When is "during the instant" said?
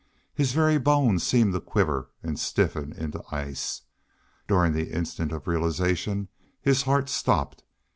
4.47-5.31